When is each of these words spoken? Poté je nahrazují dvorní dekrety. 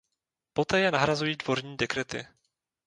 Poté 0.53 0.79
je 0.81 0.91
nahrazují 0.91 1.35
dvorní 1.37 1.77
dekrety. 1.77 2.25